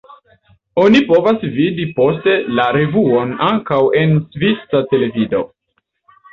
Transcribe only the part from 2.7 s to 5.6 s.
revuon ankaŭ en svisa televido.